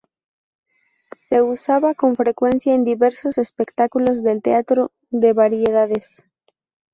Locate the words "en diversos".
2.73-3.37